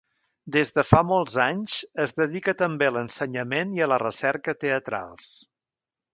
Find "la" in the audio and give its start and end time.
3.93-4.01